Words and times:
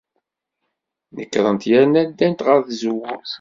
Nekrent 1.15 1.63
yerna 1.71 2.01
ddant 2.09 2.43
ɣer 2.47 2.59
tzewwut. 2.67 3.29